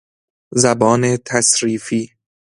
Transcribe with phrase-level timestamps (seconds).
[0.61, 2.01] زبان تصریفی